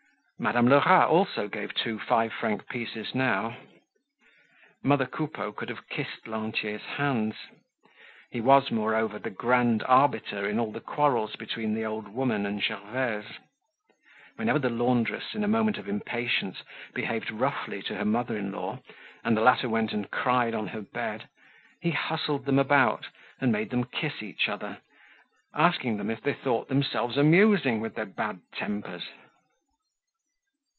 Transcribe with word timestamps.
Madame 0.41 0.67
Lerat 0.69 1.07
also 1.07 1.47
gave 1.47 1.71
two 1.75 1.99
five 1.99 2.33
franc 2.33 2.67
pieces 2.67 3.13
now. 3.13 3.55
Mother 4.83 5.05
Coupeau 5.05 5.51
could 5.51 5.69
have 5.69 5.87
kissed 5.87 6.25
Lantier's 6.27 6.81
hands. 6.81 7.35
He 8.31 8.41
was, 8.41 8.71
moreover, 8.71 9.19
the 9.19 9.29
grand 9.29 9.83
arbiter 9.83 10.49
in 10.49 10.57
all 10.59 10.71
the 10.71 10.79
quarrels 10.81 11.35
between 11.35 11.75
the 11.75 11.85
old 11.85 12.07
woman 12.07 12.47
and 12.47 12.59
Gervaise. 12.59 13.37
Whenever 14.37 14.57
the 14.57 14.71
laundress, 14.71 15.35
in 15.35 15.43
a 15.43 15.47
moment 15.47 15.77
of 15.77 15.87
impatience, 15.87 16.63
behaved 16.95 17.29
roughly 17.29 17.83
to 17.83 17.95
her 17.97 18.05
mother 18.05 18.35
in 18.35 18.51
law 18.51 18.79
and 19.23 19.37
the 19.37 19.41
latter 19.41 19.69
went 19.69 19.93
and 19.93 20.09
cried 20.09 20.55
on 20.55 20.65
her 20.69 20.81
bed, 20.81 21.29
he 21.83 21.91
hustled 21.91 22.45
them 22.45 22.57
about 22.57 23.05
and 23.39 23.51
made 23.51 23.69
them 23.69 23.83
kiss 23.83 24.23
each 24.23 24.49
other, 24.49 24.79
asking 25.53 25.97
them 25.97 26.09
if 26.09 26.21
they 26.23 26.33
thought 26.33 26.67
themselves 26.67 27.15
amusing 27.15 27.79
with 27.79 27.93
their 27.93 28.07
bad 28.07 28.39
tempers. 28.55 29.03